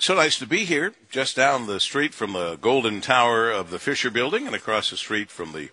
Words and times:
So 0.00 0.14
nice 0.14 0.38
to 0.38 0.46
be 0.46 0.64
here, 0.64 0.94
just 1.10 1.34
down 1.34 1.66
the 1.66 1.80
street 1.80 2.14
from 2.14 2.32
the 2.32 2.54
Golden 2.54 3.00
Tower 3.00 3.50
of 3.50 3.70
the 3.70 3.80
Fisher 3.80 4.12
Building 4.12 4.46
and 4.46 4.54
across 4.54 4.90
the 4.90 4.96
street 4.96 5.28
from 5.28 5.50
the 5.50 5.70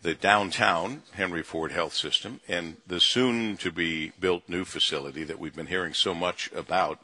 the 0.00 0.14
downtown 0.14 1.02
Henry 1.12 1.42
Ford 1.42 1.70
Health 1.70 1.92
System 1.92 2.40
and 2.48 2.78
the 2.86 3.00
soon 3.00 3.58
to 3.58 3.70
be 3.70 4.12
built 4.18 4.48
new 4.48 4.64
facility 4.64 5.24
that 5.24 5.38
we've 5.38 5.54
been 5.54 5.66
hearing 5.66 5.92
so 5.92 6.14
much 6.14 6.50
about. 6.54 7.00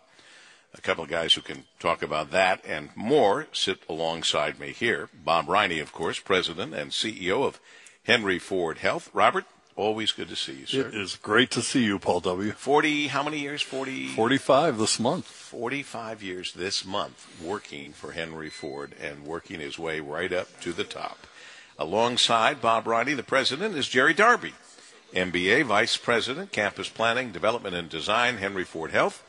A 0.72 0.80
couple 0.80 1.04
of 1.04 1.10
guys 1.10 1.34
who 1.34 1.42
can 1.42 1.64
talk 1.78 2.02
about 2.02 2.30
that 2.30 2.64
and 2.66 2.88
more 2.96 3.46
sit 3.52 3.82
alongside 3.86 4.58
me 4.58 4.72
here. 4.72 5.10
Bob 5.12 5.46
Riney, 5.46 5.78
of 5.78 5.92
course, 5.92 6.18
President 6.20 6.72
and 6.72 6.90
CEO 6.90 7.44
of 7.44 7.60
Henry 8.04 8.38
Ford 8.38 8.78
Health. 8.78 9.10
Robert, 9.12 9.44
always 9.76 10.12
good 10.12 10.28
to 10.28 10.36
see 10.36 10.54
you, 10.54 10.66
sir. 10.66 10.88
It 10.88 10.94
is 10.94 11.16
great 11.16 11.50
to 11.52 11.62
see 11.62 11.84
you, 11.84 11.98
Paul 11.98 12.20
W. 12.20 12.52
40, 12.52 13.08
how 13.08 13.22
many 13.22 13.38
years? 13.38 13.62
40? 13.62 14.08
45 14.08 14.78
this 14.78 15.00
month. 15.00 15.26
45 15.26 16.22
years 16.22 16.52
this 16.52 16.84
month 16.84 17.26
working 17.42 17.92
for 17.92 18.12
Henry 18.12 18.50
Ford 18.50 18.94
and 19.00 19.24
working 19.24 19.60
his 19.60 19.78
way 19.78 20.00
right 20.00 20.32
up 20.32 20.60
to 20.60 20.72
the 20.72 20.84
top. 20.84 21.26
Alongside 21.78 22.60
Bob 22.60 22.86
Riney, 22.86 23.14
the 23.14 23.22
president, 23.22 23.74
is 23.74 23.88
Jerry 23.88 24.14
Darby, 24.14 24.52
MBA, 25.12 25.64
Vice 25.64 25.96
President, 25.96 26.52
Campus 26.52 26.88
Planning, 26.88 27.32
Development 27.32 27.74
and 27.74 27.88
Design, 27.88 28.36
Henry 28.38 28.64
Ford 28.64 28.92
Health. 28.92 29.24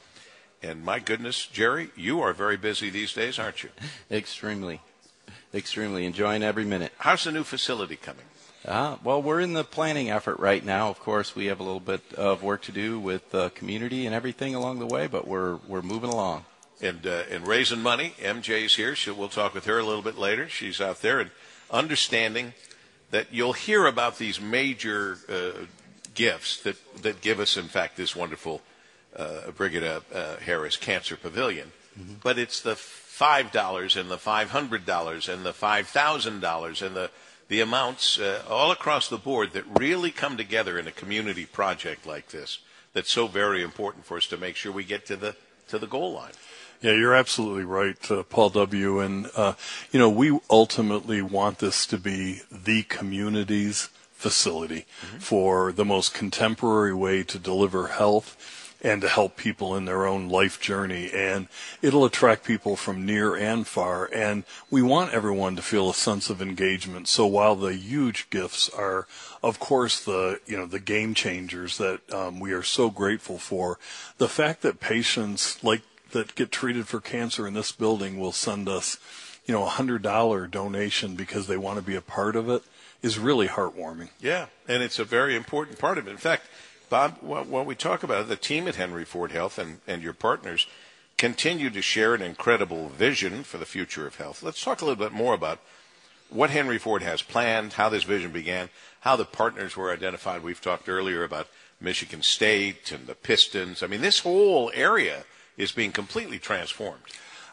And 0.61 0.83
my 0.83 0.99
goodness, 0.99 1.45
Jerry, 1.45 1.89
you 1.95 2.21
are 2.21 2.33
very 2.33 2.57
busy 2.57 2.89
these 2.89 3.13
days, 3.13 3.39
aren't 3.39 3.63
you? 3.63 3.69
Extremely. 4.11 4.81
Extremely. 5.53 6.05
Enjoying 6.05 6.43
every 6.43 6.65
minute. 6.65 6.91
How's 6.99 7.23
the 7.23 7.31
new 7.31 7.43
facility 7.43 7.95
coming? 7.95 8.25
Uh, 8.67 8.97
well, 9.03 9.21
we're 9.21 9.41
in 9.41 9.53
the 9.53 9.63
planning 9.63 10.09
effort 10.09 10.39
right 10.39 10.65
now. 10.65 10.89
Of 10.89 10.99
course, 10.99 11.35
we 11.35 11.45
have 11.47 11.59
a 11.59 11.63
little 11.63 11.79
bit 11.79 12.01
of 12.15 12.41
work 12.41 12.63
to 12.63 12.71
do 12.71 12.99
with 12.99 13.29
the 13.29 13.51
community 13.51 14.07
and 14.07 14.15
everything 14.15 14.55
along 14.55 14.79
the 14.79 14.87
way, 14.87 15.05
but 15.05 15.27
we're 15.27 15.57
we're 15.67 15.83
moving 15.83 16.09
along. 16.09 16.45
And 16.81 17.05
uh, 17.05 17.23
and 17.29 17.47
raising 17.47 17.81
money. 17.81 18.15
MJ's 18.19 18.75
here. 18.75 18.95
She, 18.95 19.11
we'll 19.11 19.29
talk 19.29 19.53
with 19.53 19.65
her 19.65 19.77
a 19.77 19.83
little 19.83 20.01
bit 20.01 20.17
later. 20.17 20.49
She's 20.49 20.81
out 20.81 21.01
there 21.01 21.19
and 21.19 21.29
understanding 21.69 22.53
that 23.11 23.27
you'll 23.31 23.53
hear 23.53 23.85
about 23.85 24.17
these 24.17 24.41
major 24.41 25.19
uh, 25.29 25.65
gifts 26.15 26.61
that 26.63 26.77
that 27.03 27.21
give 27.21 27.39
us, 27.39 27.57
in 27.57 27.67
fact, 27.67 27.97
this 27.97 28.15
wonderful 28.15 28.61
uh, 29.15 29.51
Brigitte 29.51 30.03
uh, 30.13 30.37
Harris 30.37 30.75
Cancer 30.75 31.15
Pavilion. 31.15 31.71
Mm-hmm. 31.99 32.15
But 32.23 32.39
it's 32.39 32.61
the 32.61 32.75
five 32.75 33.51
dollars 33.51 33.95
and 33.95 34.09
the 34.09 34.17
five 34.17 34.49
hundred 34.49 34.87
dollars 34.87 35.29
and 35.29 35.45
the 35.45 35.53
five 35.53 35.87
thousand 35.87 36.39
dollars 36.39 36.81
and 36.81 36.95
the 36.95 37.11
the 37.47 37.61
amounts 37.61 38.19
uh, 38.19 38.43
all 38.49 38.71
across 38.71 39.07
the 39.07 39.17
board 39.17 39.53
that 39.53 39.79
really 39.79 40.11
come 40.11 40.37
together 40.37 40.79
in 40.79 40.87
a 40.87 40.91
community 40.91 41.45
project 41.45 42.05
like 42.05 42.29
this 42.29 42.59
that's 42.93 43.11
so 43.11 43.27
very 43.27 43.61
important 43.61 44.05
for 44.05 44.17
us 44.17 44.25
to 44.27 44.37
make 44.37 44.55
sure 44.55 44.71
we 44.71 44.83
get 44.83 45.05
to 45.05 45.15
the 45.15 45.35
to 45.67 45.77
the 45.77 45.87
goal 45.87 46.13
line. 46.13 46.33
Yeah, 46.81 46.91
you're 46.91 47.15
absolutely 47.15 47.63
right, 47.63 48.11
uh, 48.11 48.23
Paul 48.23 48.49
W. 48.51 48.99
And 48.99 49.29
uh, 49.35 49.53
you 49.91 49.99
know, 49.99 50.09
we 50.09 50.39
ultimately 50.49 51.21
want 51.21 51.59
this 51.59 51.85
to 51.87 51.97
be 51.97 52.41
the 52.51 52.83
community's 52.83 53.89
facility 54.13 54.85
mm-hmm. 55.05 55.17
for 55.17 55.71
the 55.71 55.85
most 55.85 56.13
contemporary 56.13 56.93
way 56.93 57.23
to 57.23 57.37
deliver 57.37 57.87
health 57.87 58.64
and 58.81 59.01
to 59.01 59.09
help 59.09 59.35
people 59.35 59.75
in 59.75 59.85
their 59.85 60.05
own 60.05 60.29
life 60.29 60.59
journey. 60.59 61.09
And 61.11 61.47
it'll 61.81 62.05
attract 62.05 62.45
people 62.45 62.75
from 62.75 63.05
near 63.05 63.35
and 63.35 63.65
far. 63.65 64.09
And 64.13 64.43
we 64.69 64.81
want 64.81 65.13
everyone 65.13 65.55
to 65.55 65.61
feel 65.61 65.89
a 65.89 65.93
sense 65.93 66.29
of 66.29 66.41
engagement. 66.41 67.07
So 67.07 67.25
while 67.25 67.55
the 67.55 67.73
huge 67.73 68.29
gifts 68.29 68.69
are, 68.69 69.07
of 69.41 69.59
course, 69.59 70.03
the, 70.03 70.39
you 70.45 70.57
know, 70.57 70.65
the 70.65 70.79
game 70.79 71.13
changers 71.13 71.77
that 71.77 72.01
um, 72.13 72.39
we 72.39 72.51
are 72.51 72.63
so 72.63 72.89
grateful 72.89 73.37
for, 73.37 73.79
the 74.17 74.29
fact 74.29 74.61
that 74.61 74.79
patients 74.79 75.63
like 75.63 75.81
that 76.11 76.35
get 76.35 76.51
treated 76.51 76.87
for 76.87 77.01
cancer 77.01 77.47
in 77.47 77.53
this 77.53 77.71
building 77.71 78.19
will 78.19 78.31
send 78.31 78.69
us, 78.69 78.97
you 79.45 79.53
know, 79.53 79.63
a 79.63 79.69
hundred 79.69 80.01
dollar 80.01 80.47
donation 80.47 81.15
because 81.15 81.47
they 81.47 81.57
want 81.57 81.77
to 81.77 81.83
be 81.83 81.95
a 81.95 82.01
part 82.01 82.35
of 82.35 82.49
it 82.49 82.63
is 83.01 83.19
really 83.19 83.47
heartwarming. 83.47 84.09
Yeah, 84.19 84.47
and 84.67 84.81
it's 84.81 84.97
a 84.97 85.03
very 85.03 85.35
important 85.35 85.77
part 85.77 85.97
of 85.97 86.07
it. 86.07 86.11
In 86.11 86.17
fact, 86.17 86.47
Bob, 86.89 87.17
while 87.21 87.65
we 87.65 87.75
talk 87.75 88.03
about 88.03 88.21
it, 88.21 88.27
the 88.29 88.35
team 88.35 88.67
at 88.67 88.75
Henry 88.75 89.05
Ford 89.05 89.31
Health 89.31 89.57
and, 89.57 89.79
and 89.87 90.01
your 90.01 90.13
partners 90.13 90.67
continue 91.17 91.69
to 91.69 91.81
share 91.81 92.13
an 92.13 92.21
incredible 92.21 92.89
vision 92.89 93.43
for 93.43 93.57
the 93.57 93.65
future 93.65 94.05
of 94.05 94.15
health. 94.15 94.43
Let's 94.43 94.63
talk 94.63 94.81
a 94.81 94.85
little 94.85 95.03
bit 95.03 95.13
more 95.13 95.33
about 95.33 95.59
what 96.29 96.49
Henry 96.49 96.77
Ford 96.77 97.03
has 97.03 97.21
planned, 97.21 97.73
how 97.73 97.89
this 97.89 98.03
vision 98.03 98.31
began, 98.31 98.69
how 99.01 99.15
the 99.15 99.25
partners 99.25 99.77
were 99.77 99.91
identified. 99.91 100.43
We've 100.43 100.61
talked 100.61 100.89
earlier 100.89 101.23
about 101.23 101.47
Michigan 101.79 102.21
State 102.21 102.91
and 102.91 103.07
the 103.07 103.15
Pistons. 103.15 103.83
I 103.83 103.87
mean, 103.87 104.01
this 104.01 104.19
whole 104.19 104.71
area 104.73 105.23
is 105.57 105.71
being 105.71 105.91
completely 105.91 106.39
transformed. 106.39 107.03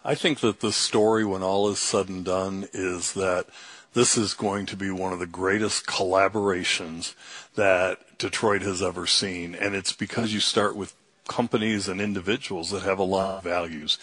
I 0.04 0.14
think 0.16 0.40
that 0.40 0.60
the 0.60 0.72
story, 0.72 1.24
when 1.24 1.42
all 1.42 1.68
is 1.68 1.78
said 1.78 2.08
and 2.08 2.24
done, 2.24 2.68
is 2.72 3.12
that 3.12 3.46
this 3.94 4.16
is 4.16 4.34
going 4.34 4.66
to 4.66 4.76
be 4.76 4.90
one 4.90 5.12
of 5.12 5.18
the 5.18 5.26
greatest 5.26 5.86
collaborations 5.86 7.14
that 7.54 8.18
Detroit 8.18 8.62
has 8.62 8.82
ever 8.82 9.06
seen. 9.06 9.54
And 9.54 9.74
it's 9.74 9.92
because 9.92 10.32
you 10.32 10.40
start 10.40 10.76
with 10.76 10.94
companies 11.28 11.88
and 11.88 12.00
individuals 12.00 12.70
that 12.70 12.82
have 12.82 12.98
a 12.98 13.04
lot 13.04 13.38
of 13.38 13.44
values. 13.44 13.98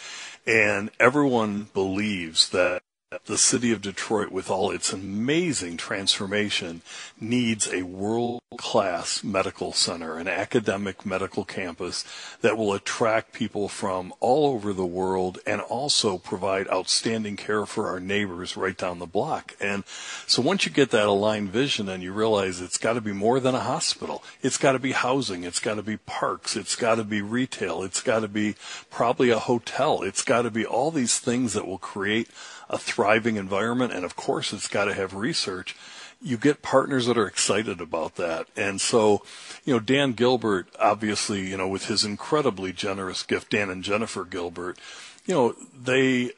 And 0.45 0.91
everyone 1.00 1.69
believes 1.73 2.50
that 2.50 2.81
the 3.25 3.40
city 3.40 3.72
of 3.72 3.81
Detroit, 3.81 4.31
with 4.31 4.52
all 4.52 4.70
its 4.70 4.94
amazing 4.94 5.78
transformation, 5.78 6.84
needs 7.20 7.68
a 7.68 7.81
world 7.81 8.40
class 8.58 9.24
medical 9.24 9.74
center, 9.74 10.18
an 10.18 10.28
academic 10.28 11.08
medical 11.08 11.44
campus 11.44 12.06
that 12.42 12.56
will 12.56 12.72
attract 12.72 13.34
people 13.34 13.68
from 13.68 14.14
all 14.19 14.46
over 14.46 14.74
the 14.74 14.86
world 14.86 15.40
and 15.48 15.59
also 15.59 16.19
provide 16.19 16.68
outstanding 16.68 17.36
care 17.36 17.66
for 17.66 17.88
our 17.88 18.00
neighbors 18.00 18.56
right 18.56 18.78
down 18.78 19.00
the 19.00 19.08
block. 19.08 19.56
And 19.59 19.84
so 20.28 20.44
once 20.44 20.68
you 20.68 20.72
get 20.72 20.92
that 20.92 21.08
aligned 21.08 21.50
vision 21.50 21.90
and 21.90 22.03
you 22.03 22.14
realize 22.14 22.62
it's 22.62 22.78
got 22.78 22.94
to 22.94 23.02
be 23.02 23.14
more 23.14 23.40
than 23.40 23.56
a 23.56 23.59
hospital, 23.59 24.24
it's 24.44 24.58
got 24.59 24.74
to 24.74 24.80
be 24.80 24.92
housing, 24.92 25.44
it's 25.44 25.59
got 25.59 25.75
to 25.75 25.84
be 25.84 25.98
parks, 25.98 26.56
it's 26.56 26.75
got 26.75 26.96
to 26.96 27.03
be 27.03 27.24
retail, 27.24 27.81
it's 27.81 28.03
got 28.03 28.19
to 28.19 28.28
be 28.28 28.53
probably 28.92 29.31
a 29.31 29.40
hotel, 29.40 30.03
it's 30.03 30.24
got 30.24 30.44
to 30.44 30.52
be 30.52 30.64
all 30.64 30.92
these 30.92 31.18
things 31.18 31.53
that 31.53 31.66
will 31.66 31.80
create 31.80 32.30
a 32.69 32.78
thriving 33.00 33.38
environment, 33.38 33.94
and 33.94 34.04
of 34.04 34.18
course 34.18 34.52
it's 34.52 34.68
got 34.68 34.86
to 34.86 34.94
have 34.94 35.14
research. 35.14 35.74
You 36.22 36.36
get 36.36 36.62
partners 36.62 37.06
that 37.06 37.18
are 37.18 37.28
excited 37.28 37.80
about 37.80 38.16
that. 38.16 38.48
And 38.58 38.82
so, 38.82 39.24
you 39.64 39.74
know, 39.74 39.80
Dan 39.80 40.12
Gilbert, 40.12 40.68
obviously, 40.78 41.48
you 41.48 41.56
know, 41.56 41.70
with 41.70 41.86
his 41.86 42.04
incredibly 42.04 42.74
generous 42.74 43.24
gift, 43.24 43.52
Dan 43.52 43.70
and 43.70 43.86
Jennifer 43.86 44.26
Gilbert, 44.26 44.78
you 45.26 45.34
know, 45.34 45.56
they 45.82 46.32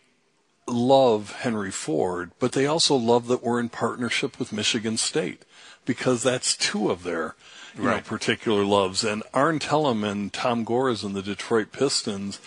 love 0.68 1.32
Henry 1.38 1.72
Ford, 1.72 2.30
but 2.38 2.52
they 2.52 2.68
also 2.68 2.96
love 2.96 3.26
that 3.26 3.42
we're 3.42 3.60
in 3.60 3.70
partnership 3.70 4.38
with 4.38 4.54
Michigan 4.54 4.98
State 4.98 5.42
because 5.84 6.22
that's 6.22 6.56
two 6.56 6.92
of 6.92 7.02
their 7.02 7.34
you 7.76 7.84
right. 7.84 7.98
know, 7.98 8.02
particular 8.02 8.64
loves. 8.64 9.04
And 9.04 9.24
Arn 9.34 9.58
Tellem 9.58 10.04
and 10.04 10.32
Tom 10.32 10.64
Gores 10.64 11.04
and 11.04 11.16
the 11.16 11.24
Detroit 11.24 11.72
Pistons, 11.72 12.40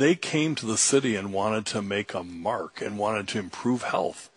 they 0.00 0.14
came 0.14 0.54
to 0.54 0.64
the 0.64 0.78
city 0.78 1.14
and 1.14 1.30
wanted 1.30 1.66
to 1.66 1.82
make 1.82 2.14
a 2.14 2.24
mark 2.24 2.80
and 2.80 2.96
wanted 2.96 3.28
to 3.28 3.38
improve 3.38 3.82
health. 3.82 4.30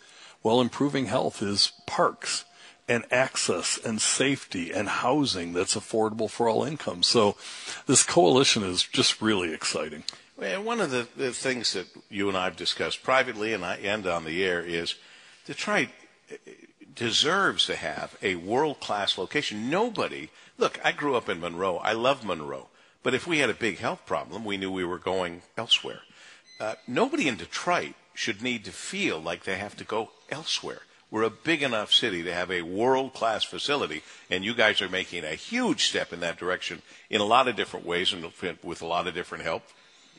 Well, 0.44 0.60
improving 0.60 1.06
health 1.06 1.42
is 1.42 1.72
parks 1.88 2.44
and 2.90 3.06
access 3.10 3.80
and 3.84 4.02
safety 4.02 4.74
and 4.74 4.90
housing 4.90 5.54
that's 5.54 5.76
affordable 5.76 6.30
for 6.30 6.50
all 6.50 6.66
incomes. 6.66 7.08
So 7.08 7.38
this 7.88 8.04
coalition 8.04 8.64
is 8.64 8.84
just 8.84 9.22
really 9.22 9.54
exciting. 9.54 10.04
Well, 10.36 10.62
one 10.62 10.82
of 10.82 10.92
the, 10.92 11.08
the 11.16 11.32
things 11.32 11.72
that 11.72 11.88
you 12.10 12.28
and 12.28 12.38
I 12.38 12.44
have 12.44 12.58
discussed 12.58 13.02
privately 13.02 13.54
and 13.54 13.64
I 13.64 13.78
end 13.78 14.06
on 14.06 14.26
the 14.26 14.44
air 14.44 14.62
is 14.62 14.96
Detroit 15.46 15.88
eh, 16.30 16.36
eh, 16.46 16.52
deserves 16.94 17.68
to 17.68 17.78
have 17.78 18.18
a 18.22 18.36
world 18.36 18.82
class 18.82 19.18
location. 19.18 19.70
Nobody, 19.70 20.30
look, 20.58 20.78
I 20.84 20.92
grew 20.92 21.16
up 21.16 21.30
in 21.30 21.40
Monroe. 21.40 21.78
I 21.78 21.94
love 21.94 22.26
Monroe. 22.26 22.68
But 23.04 23.14
if 23.14 23.28
we 23.28 23.40
had 23.40 23.50
a 23.50 23.54
big 23.54 23.80
health 23.80 24.06
problem, 24.06 24.46
we 24.46 24.58
knew 24.58 24.72
we 24.72 24.86
were 24.86 24.98
going 24.98 25.42
elsewhere. 25.58 26.02
Uh, 26.60 26.76
nobody 26.88 27.28
in 27.28 27.36
Detroit 27.36 27.96
should 28.14 28.42
need 28.42 28.64
to 28.66 28.72
feel 28.72 29.20
like 29.20 29.44
they 29.44 29.58
have 29.58 29.76
to 29.78 29.84
go 29.84 30.12
elsewhere. 30.30 30.82
We're 31.12 31.24
a 31.24 31.30
big 31.30 31.62
enough 31.62 31.94
city 31.94 32.24
to 32.24 32.34
have 32.34 32.50
a 32.50 32.64
world 32.64 33.14
class 33.14 33.44
facility, 33.44 34.02
and 34.32 34.44
you 34.44 34.56
guys 34.56 34.82
are 34.82 34.90
making 34.90 35.24
a 35.24 35.36
huge 35.36 35.86
step 35.86 36.12
in 36.12 36.22
that 36.22 36.40
direction 36.40 36.82
in 37.10 37.22
a 37.22 37.26
lot 37.26 37.48
of 37.48 37.56
different 37.56 37.86
ways 37.86 38.14
and 38.14 38.32
with 38.64 38.82
a 38.82 38.88
lot 38.88 39.08
of 39.08 39.14
different 39.14 39.44
help. 39.44 39.64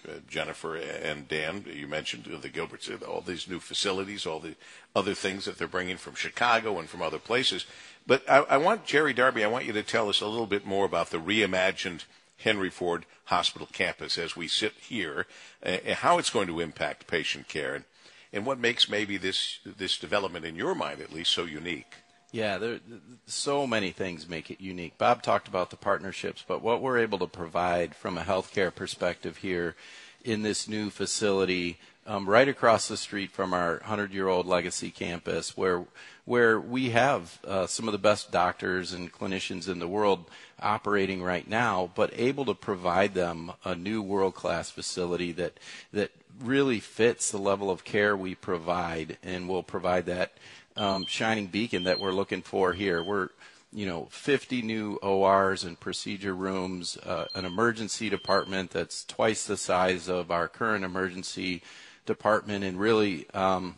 Uh, 0.07 0.13
Jennifer 0.29 0.77
and 0.77 1.27
Dan, 1.27 1.65
you 1.67 1.89
mentioned 1.89 2.27
the 2.27 2.51
Gilberts, 2.51 2.91
all 3.09 3.23
these 3.23 3.49
new 3.49 3.59
facilities, 3.59 4.27
all 4.27 4.39
the 4.39 4.55
other 4.95 5.15
things 5.15 5.47
that 5.47 5.57
they're 5.57 5.67
bringing 5.67 5.97
from 5.97 6.15
Chicago 6.15 6.79
and 6.79 6.89
from 6.89 7.03
other 7.03 7.19
places. 7.19 7.65
But 8.07 8.29
I, 8.31 8.41
I 8.41 8.57
want 8.59 8.85
Jerry 8.85 9.15
Darby, 9.15 9.43
I 9.43 9.49
want 9.49 9.65
you 9.65 9.73
to 9.73 9.83
tell 9.83 10.11
us 10.11 10.21
a 10.21 10.27
little 10.27 10.47
bit 10.47 10.67
more 10.67 10.85
about 10.85 11.11
the 11.11 11.19
reimagined 11.19 12.05
Henry 12.39 12.71
Ford 12.71 13.07
Hospital 13.27 13.69
campus 13.73 14.19
as 14.19 14.37
we 14.37 14.49
sit 14.49 14.75
here, 14.81 15.27
uh, 15.65 15.79
how 15.95 16.19
it's 16.19 16.31
going 16.31 16.47
to 16.49 16.61
impact 16.61 17.07
patient 17.07 17.49
care, 17.49 17.75
and, 17.75 17.85
and 18.33 18.47
what 18.47 18.59
makes 18.59 18.89
maybe 18.89 19.17
this 19.17 19.61
this 19.65 19.99
development 19.99 20.45
in 20.45 20.57
your 20.57 20.75
mind 20.75 21.01
at 21.01 21.13
least 21.13 21.33
so 21.33 21.45
unique. 21.45 21.95
Yeah, 22.33 22.59
there 22.59 22.81
so 23.27 23.67
many 23.67 23.93
things 23.93 24.29
make 24.29 24.51
it 24.51 24.61
unique. 24.61 24.99
Bob 24.99 25.23
talked 25.23 25.47
about 25.47 25.71
the 25.71 25.77
partnerships, 25.77 26.45
but 26.47 26.63
what 26.63 26.83
we're 26.83 26.99
able 26.99 27.21
to 27.21 27.29
provide 27.29 27.95
from 27.95 28.19
a 28.19 28.23
healthcare 28.23 28.75
perspective 28.75 29.37
here 29.37 29.77
in 30.25 30.43
this 30.43 30.67
new 30.69 30.91
facility 30.91 31.79
um, 32.07 32.29
right 32.29 32.49
across 32.49 32.89
the 32.89 32.97
street 32.97 33.31
from 33.31 33.55
our 33.55 33.79
100-year-old 33.81 34.47
legacy 34.47 34.91
campus, 34.91 35.57
where 35.57 35.85
where 36.27 36.59
we 36.59 36.91
have 36.91 37.39
uh, 37.47 37.67
some 37.67 37.87
of 37.87 37.93
the 37.93 37.99
best 37.99 38.33
doctors 38.33 38.95
and 38.95 39.13
clinicians 39.13 39.69
in 39.69 39.79
the 39.79 39.89
world 39.89 40.25
operating 40.59 41.23
right 41.23 41.47
now, 41.47 41.91
but 41.95 42.11
able 42.15 42.47
to 42.47 42.55
provide 42.55 43.13
them 43.13 43.53
a 43.63 43.75
new 43.75 44.01
world-class 44.01 44.71
facility 44.71 45.33
that 45.33 45.59
that 45.93 46.11
really 46.41 46.81
fits 46.81 47.31
the 47.31 47.39
level 47.39 47.71
of 47.71 47.85
care 47.85 48.17
we 48.17 48.35
provide, 48.35 49.19
and 49.23 49.49
will 49.49 49.63
provide 49.63 50.07
that 50.07 50.33
um, 50.77 51.05
shining 51.07 51.47
beacon 51.47 51.85
that 51.85 52.01
we're 52.01 52.13
looking 52.13 52.43
for 52.43 52.73
here. 52.73 53.03
We're 53.03 53.29
you 53.75 53.87
know, 53.87 54.07
50 54.11 54.63
new 54.63 54.95
ORs 55.03 55.65
and 55.65 55.79
procedure 55.79 56.35
rooms, 56.35 56.97
uh, 56.99 57.27
an 57.35 57.45
emergency 57.45 58.09
department 58.09 58.71
that's 58.71 59.05
twice 59.05 59.47
the 59.47 59.57
size 59.57 60.09
of 60.09 60.31
our 60.31 60.47
current 60.47 60.85
emergency 60.85 61.61
department, 62.07 62.63
and 62.63 62.79
really 62.79 63.29
um, 63.35 63.77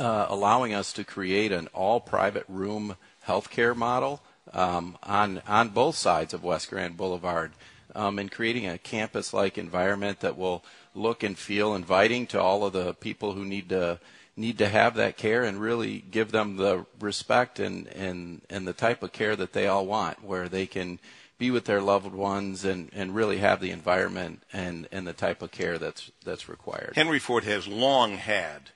uh, 0.00 0.26
allowing 0.28 0.74
us 0.74 0.92
to 0.92 1.04
create 1.04 1.52
an 1.52 1.68
all 1.68 2.00
private 2.00 2.44
room 2.48 2.96
healthcare 3.26 3.76
model 3.76 4.20
um, 4.52 4.98
on 5.04 5.40
on 5.46 5.68
both 5.68 5.94
sides 5.94 6.34
of 6.34 6.42
West 6.42 6.68
Grand 6.68 6.96
Boulevard, 6.96 7.52
um, 7.94 8.18
and 8.18 8.32
creating 8.32 8.66
a 8.66 8.78
campus 8.78 9.32
like 9.32 9.56
environment 9.56 10.20
that 10.20 10.36
will 10.36 10.64
look 10.92 11.22
and 11.22 11.38
feel 11.38 11.74
inviting 11.74 12.26
to 12.26 12.40
all 12.40 12.64
of 12.64 12.72
the 12.72 12.94
people 12.94 13.32
who 13.34 13.44
need 13.44 13.68
to 13.68 14.00
need 14.36 14.58
to 14.58 14.68
have 14.68 14.94
that 14.96 15.16
care 15.16 15.44
and 15.44 15.60
really 15.60 16.04
give 16.10 16.32
them 16.32 16.56
the 16.56 16.84
respect 17.00 17.60
and, 17.60 17.86
and, 17.88 18.42
and 18.50 18.66
the 18.66 18.72
type 18.72 19.02
of 19.02 19.12
care 19.12 19.36
that 19.36 19.52
they 19.52 19.66
all 19.66 19.86
want, 19.86 20.24
where 20.24 20.48
they 20.48 20.66
can 20.66 20.98
be 21.38 21.50
with 21.50 21.64
their 21.64 21.80
loved 21.80 22.12
ones 22.12 22.64
and, 22.64 22.90
and 22.92 23.14
really 23.14 23.38
have 23.38 23.60
the 23.60 23.70
environment 23.70 24.42
and, 24.52 24.88
and 24.92 25.06
the 25.06 25.12
type 25.12 25.42
of 25.42 25.50
care 25.50 25.78
that's, 25.78 26.10
that's 26.24 26.48
required. 26.48 26.92
Henry 26.94 27.18
Ford 27.18 27.44
has 27.44 27.66
long 27.66 28.16
had 28.16 28.70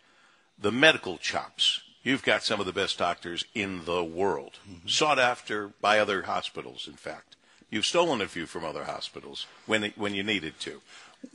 the 0.58 0.72
medical 0.72 1.18
chops. 1.18 1.82
You've 2.02 2.24
got 2.24 2.42
some 2.42 2.60
of 2.60 2.66
the 2.66 2.72
best 2.72 2.98
doctors 2.98 3.44
in 3.54 3.84
the 3.84 4.02
world, 4.02 4.58
mm-hmm. 4.68 4.88
sought 4.88 5.18
after 5.18 5.68
by 5.80 5.98
other 5.98 6.22
hospitals, 6.22 6.86
in 6.88 6.94
fact. 6.94 7.36
You've 7.70 7.86
stolen 7.86 8.20
a 8.20 8.28
few 8.28 8.46
from 8.46 8.64
other 8.64 8.84
hospitals 8.84 9.46
when, 9.66 9.92
when 9.96 10.14
you 10.14 10.22
needed 10.22 10.58
to 10.60 10.80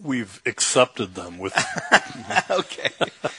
we've 0.02 0.42
accepted 0.46 1.16
them 1.16 1.38
with. 1.38 1.54
okay, 2.50 2.92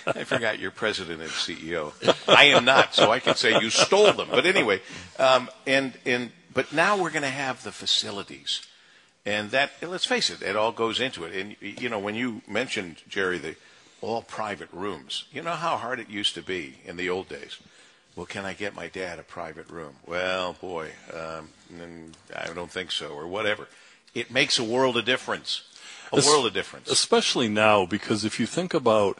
I 0.06 0.24
forgot 0.24 0.58
you're 0.58 0.70
president 0.70 1.20
and 1.20 1.30
CEO. 1.30 1.92
I 2.28 2.44
am 2.46 2.64
not, 2.64 2.94
so 2.94 3.10
I 3.10 3.20
can 3.20 3.34
say 3.34 3.60
you 3.60 3.70
stole 3.70 4.12
them. 4.12 4.28
But 4.30 4.46
anyway, 4.46 4.80
um, 5.18 5.48
and 5.66 5.94
and 6.04 6.30
but 6.52 6.72
now 6.72 6.96
we're 6.96 7.10
going 7.10 7.22
to 7.22 7.28
have 7.28 7.62
the 7.62 7.72
facilities, 7.72 8.62
and 9.26 9.50
that 9.50 9.72
let's 9.82 10.06
face 10.06 10.30
it, 10.30 10.42
it 10.42 10.56
all 10.56 10.72
goes 10.72 11.00
into 11.00 11.24
it. 11.24 11.34
And 11.34 11.56
you 11.60 11.88
know, 11.88 11.98
when 11.98 12.14
you 12.14 12.42
mentioned 12.48 12.96
Jerry 13.08 13.38
the 13.38 13.56
all 14.00 14.22
private 14.22 14.68
rooms, 14.72 15.24
you 15.32 15.42
know 15.42 15.52
how 15.52 15.76
hard 15.76 15.98
it 15.98 16.10
used 16.10 16.34
to 16.34 16.42
be 16.42 16.78
in 16.84 16.96
the 16.96 17.08
old 17.08 17.28
days. 17.28 17.58
Well, 18.16 18.26
can 18.26 18.44
I 18.44 18.52
get 18.52 18.76
my 18.76 18.86
dad 18.86 19.18
a 19.18 19.24
private 19.24 19.68
room? 19.68 19.96
Well, 20.06 20.52
boy, 20.60 20.90
um, 21.12 21.48
I 22.34 22.52
don't 22.54 22.70
think 22.70 22.92
so, 22.92 23.08
or 23.08 23.26
whatever. 23.26 23.66
It 24.14 24.30
makes 24.30 24.60
a 24.60 24.64
world 24.64 24.96
of 24.96 25.04
difference 25.04 25.62
a 26.14 26.18
es- 26.18 26.26
world 26.26 26.46
of 26.46 26.52
difference. 26.52 26.90
Especially 26.90 27.48
now, 27.48 27.86
because 27.86 28.24
if 28.24 28.40
you 28.40 28.46
think 28.46 28.74
about 28.74 29.18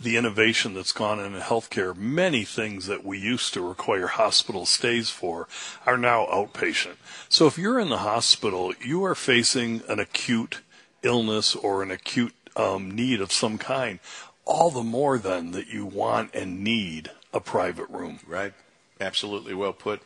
the 0.00 0.16
innovation 0.16 0.74
that's 0.74 0.92
gone 0.92 1.18
in 1.18 1.32
healthcare, 1.34 1.96
many 1.96 2.44
things 2.44 2.86
that 2.86 3.04
we 3.04 3.18
used 3.18 3.52
to 3.54 3.60
require 3.60 4.06
hospital 4.06 4.64
stays 4.64 5.10
for 5.10 5.48
are 5.84 5.96
now 5.96 6.26
outpatient. 6.26 6.94
So 7.28 7.46
if 7.46 7.58
you're 7.58 7.80
in 7.80 7.88
the 7.88 7.98
hospital, 7.98 8.72
you 8.80 9.04
are 9.04 9.16
facing 9.16 9.82
an 9.88 9.98
acute 9.98 10.60
illness 11.02 11.56
or 11.56 11.82
an 11.82 11.90
acute 11.90 12.34
um, 12.56 12.90
need 12.90 13.20
of 13.20 13.32
some 13.32 13.58
kind. 13.58 13.98
All 14.44 14.70
the 14.70 14.84
more 14.84 15.18
then 15.18 15.50
that 15.50 15.68
you 15.68 15.84
want 15.84 16.34
and 16.34 16.62
need 16.62 17.10
a 17.32 17.40
private 17.40 17.88
room. 17.90 18.20
Right. 18.26 18.52
Absolutely 19.00 19.54
well 19.54 19.72
put. 19.72 20.00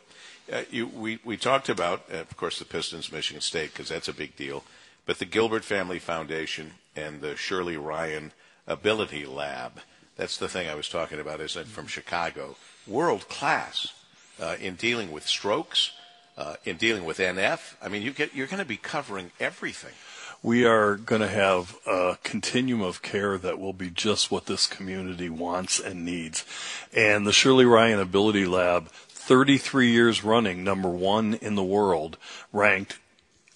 Uh, 0.51 0.63
you, 0.69 0.87
we, 0.87 1.19
we 1.23 1.37
talked 1.37 1.69
about, 1.69 2.03
uh, 2.11 2.17
of 2.17 2.35
course, 2.35 2.59
the 2.59 2.65
Pistons, 2.65 3.11
Michigan 3.11 3.41
State, 3.41 3.71
because 3.73 3.89
that's 3.89 4.09
a 4.09 4.13
big 4.13 4.35
deal. 4.35 4.63
But 5.05 5.19
the 5.19 5.25
Gilbert 5.25 5.63
Family 5.65 5.99
Foundation 5.99 6.73
and 6.95 7.21
the 7.21 7.35
Shirley 7.35 7.77
Ryan 7.77 8.31
AbilityLab, 8.67 9.71
that's 10.15 10.37
the 10.37 10.47
thing 10.47 10.69
I 10.69 10.75
was 10.75 10.87
talking 10.87 11.19
about, 11.19 11.41
it, 11.41 11.51
from 11.51 11.87
Chicago? 11.87 12.55
World 12.87 13.27
class 13.27 13.93
uh, 14.39 14.55
in 14.61 14.75
dealing 14.75 15.11
with 15.11 15.27
strokes, 15.27 15.91
uh, 16.37 16.55
in 16.63 16.77
dealing 16.77 17.03
with 17.03 17.17
NF. 17.17 17.75
I 17.81 17.89
mean, 17.89 18.01
you 18.01 18.11
get, 18.11 18.33
you're 18.33 18.47
going 18.47 18.59
to 18.59 18.65
be 18.65 18.77
covering 18.77 19.31
everything. 19.39 19.93
We 20.41 20.65
are 20.65 20.95
going 20.95 21.21
to 21.21 21.27
have 21.27 21.77
a 21.87 22.17
continuum 22.23 22.81
of 22.81 23.01
care 23.01 23.37
that 23.37 23.59
will 23.59 23.73
be 23.73 23.89
just 23.89 24.29
what 24.29 24.45
this 24.45 24.67
community 24.67 25.29
wants 25.29 25.79
and 25.79 26.03
needs. 26.03 26.45
And 26.93 27.25
the 27.25 27.31
Shirley 27.31 27.65
Ryan 27.65 28.05
AbilityLab, 28.05 28.87
33 28.87 29.91
years 29.91 30.23
running, 30.23 30.63
number 30.63 30.89
one 30.89 31.35
in 31.35 31.55
the 31.55 31.63
world, 31.63 32.17
ranked 32.51 32.99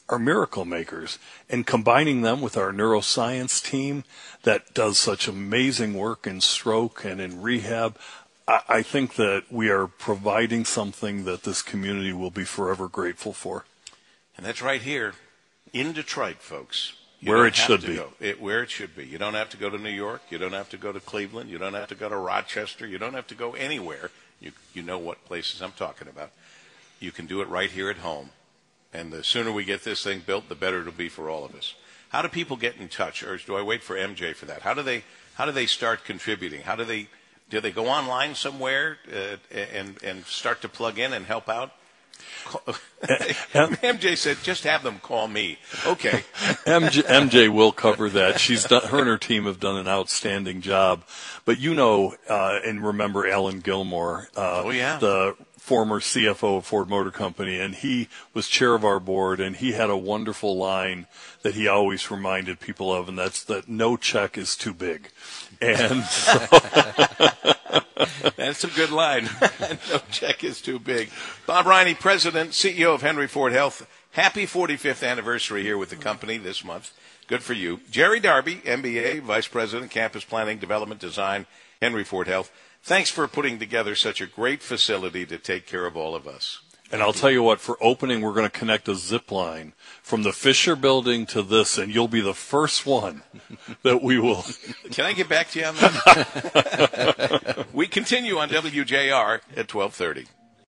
are 0.09 0.19
miracle 0.19 0.65
makers 0.65 1.19
and 1.49 1.65
combining 1.65 2.21
them 2.21 2.41
with 2.41 2.57
our 2.57 2.71
neuroscience 2.71 3.63
team 3.63 4.03
that 4.43 4.73
does 4.73 4.97
such 4.97 5.27
amazing 5.27 5.93
work 5.93 6.25
in 6.25 6.41
stroke 6.41 7.03
and 7.03 7.19
in 7.19 7.41
rehab. 7.41 7.97
I, 8.47 8.81
think 8.81 9.15
that 9.15 9.43
we 9.51 9.69
are 9.69 9.87
providing 9.87 10.63
something 10.63 11.25
that 11.25 11.43
this 11.43 11.61
community 11.61 12.13
will 12.13 12.31
be 12.31 12.45
forever 12.45 12.87
grateful 12.87 13.33
for. 13.33 13.65
And 14.37 14.45
that's 14.45 14.61
right 14.61 14.81
here 14.81 15.15
in 15.73 15.91
Detroit, 15.91 16.37
folks. 16.37 16.93
You 17.19 17.31
where 17.31 17.45
it 17.45 17.55
should 17.55 17.81
be. 17.81 17.99
It, 18.21 18.39
where 18.39 18.63
it 18.63 18.69
should 18.69 18.95
be. 18.95 19.05
You 19.05 19.17
don't 19.17 19.33
have 19.33 19.49
to 19.49 19.57
go 19.57 19.69
to 19.69 19.77
New 19.77 19.89
York. 19.89 20.21
You 20.29 20.37
don't 20.37 20.53
have 20.53 20.69
to 20.69 20.77
go 20.77 20.93
to 20.93 20.99
Cleveland. 21.01 21.49
You 21.49 21.57
don't 21.57 21.73
have 21.73 21.89
to 21.89 21.95
go 21.95 22.07
to 22.07 22.15
Rochester. 22.15 22.87
You 22.87 22.97
don't 22.97 23.15
have 23.15 23.27
to 23.27 23.35
go 23.35 23.53
anywhere. 23.53 24.11
You, 24.39 24.51
you 24.73 24.81
know 24.81 24.99
what 24.99 25.25
places 25.25 25.61
I'm 25.61 25.71
talking 25.73 26.07
about. 26.07 26.31
You 26.99 27.11
can 27.11 27.25
do 27.25 27.41
it 27.41 27.49
right 27.49 27.69
here 27.69 27.89
at 27.89 27.97
home. 27.97 28.29
And 28.97 29.13
the 29.13 29.23
sooner 29.23 29.51
we 29.51 29.63
get 29.63 29.83
this 29.83 30.03
thing 30.03 30.23
built, 30.25 30.49
the 30.49 30.55
better 30.55 30.81
it'll 30.81 30.91
be 30.91 31.09
for 31.09 31.29
all 31.29 31.45
of 31.45 31.53
us. 31.53 31.75
How 32.09 32.21
do 32.21 32.29
people 32.29 32.57
get 32.57 32.77
in 32.77 32.87
touch, 32.87 33.21
or 33.21 33.37
do 33.37 33.55
I 33.55 33.61
wait 33.61 33.83
for 33.83 33.95
MJ 33.95 34.33
for 34.35 34.45
that? 34.45 34.61
How 34.61 34.73
do 34.73 34.81
they 34.81 35.03
how 35.35 35.45
do 35.45 35.51
they 35.51 35.67
start 35.67 36.03
contributing? 36.03 36.61
How 36.61 36.75
do 36.75 36.83
they 36.83 37.07
do 37.49 37.61
they 37.61 37.71
go 37.71 37.87
online 37.87 38.33
somewhere 38.35 38.97
uh, 39.13 39.37
and 39.75 40.01
and 40.03 40.25
start 40.25 40.61
to 40.61 40.69
plug 40.69 40.97
in 40.97 41.13
and 41.13 41.25
help 41.25 41.47
out? 41.47 41.71
MJ 43.53 44.17
said, 44.17 44.37
"Just 44.41 44.63
have 44.63 44.83
them 44.83 44.99
call 44.99 45.27
me." 45.27 45.59
Okay. 45.85 46.23
MJ, 46.65 47.03
MJ 47.03 47.49
will 47.49 47.71
cover 47.71 48.09
that. 48.09 48.39
She's 48.39 48.63
done. 48.63 48.83
Her 48.83 48.99
and 48.99 49.07
her 49.07 49.17
team 49.17 49.45
have 49.45 49.59
done 49.59 49.77
an 49.77 49.87
outstanding 49.87 50.61
job. 50.61 51.03
But 51.45 51.59
you 51.59 51.75
know, 51.75 52.15
uh, 52.29 52.59
and 52.65 52.83
remember 52.83 53.27
Allan 53.27 53.61
Gilmour. 53.61 54.27
Uh, 54.35 54.63
oh 54.65 54.69
yeah. 54.71 54.97
The 54.97 55.35
former 55.67 55.99
CFO 55.99 56.59
of 56.59 56.65
Ford 56.65 56.87
Motor 56.87 57.11
Company, 57.11 57.59
and 57.59 57.75
he 57.75 58.07
was 58.33 58.47
chair 58.47 58.73
of 58.73 58.85
our 58.85 59.01
board, 59.01 59.41
and 59.41 59.53
he 59.53 59.73
had 59.73 59.89
a 59.89 59.97
wonderful 59.97 60.55
line 60.55 61.07
that 61.41 61.55
he 61.55 61.67
always 61.67 62.09
reminded 62.09 62.61
people 62.61 62.93
of, 62.93 63.09
and 63.09 63.19
that's 63.19 63.43
that 63.43 63.67
no 63.67 63.97
check 63.97 64.37
is 64.37 64.55
too 64.55 64.73
big. 64.73 65.09
And 65.59 66.05
so 66.05 66.37
that's 68.37 68.63
a 68.63 68.69
good 68.69 68.91
line. 68.91 69.27
no 69.91 69.99
check 70.09 70.45
is 70.45 70.61
too 70.61 70.79
big. 70.79 71.09
Bob 71.45 71.65
Riney, 71.65 71.95
President, 71.95 72.51
CEO 72.51 72.95
of 72.95 73.01
Henry 73.01 73.27
Ford 73.27 73.51
Health. 73.51 73.85
Happy 74.11 74.45
45th 74.45 75.05
anniversary 75.05 75.63
here 75.63 75.77
with 75.77 75.89
the 75.89 75.97
company 75.97 76.37
this 76.37 76.63
month. 76.63 76.93
Good 77.27 77.43
for 77.43 77.51
you. 77.51 77.81
Jerry 77.91 78.21
Darby, 78.21 78.61
MBA, 78.63 79.19
Vice 79.19 79.49
President, 79.49 79.91
Campus 79.91 80.23
Planning, 80.23 80.59
Development, 80.59 81.01
Design, 81.01 81.45
Henry 81.81 82.05
Ford 82.05 82.27
Health. 82.27 82.53
Thanks 82.83 83.09
for 83.09 83.27
putting 83.27 83.59
together 83.59 83.95
such 83.95 84.21
a 84.21 84.27
great 84.27 84.61
facility 84.61 85.25
to 85.25 85.37
take 85.37 85.65
care 85.65 85.85
of 85.85 85.97
all 85.97 86.15
of 86.15 86.27
us. 86.27 86.59
And 86.89 87.01
I'll 87.01 87.13
tell 87.13 87.31
you 87.31 87.43
what, 87.43 87.59
for 87.59 87.77
opening, 87.81 88.21
we're 88.21 88.33
going 88.33 88.49
to 88.49 88.59
connect 88.59 88.87
a 88.87 88.95
zip 88.95 89.29
line 89.29 89.73
from 90.01 90.23
the 90.23 90.31
Fisher 90.31 90.75
building 90.75 91.25
to 91.27 91.43
this, 91.43 91.77
and 91.77 91.93
you'll 91.93 92.07
be 92.07 92.21
the 92.21 92.33
first 92.33 92.85
one 92.85 93.23
that 93.83 94.01
we 94.01 94.17
will. 94.17 94.45
Can 94.91 95.05
I 95.05 95.11
get 95.11 95.27
back 95.27 95.49
to 95.51 95.59
you 95.59 95.65
on 95.65 95.75
that? 95.75 97.67
we 97.73 97.87
continue 97.87 98.37
on 98.37 98.49
WJR 98.49 99.41
at 99.55 99.73
1230. 99.73 100.27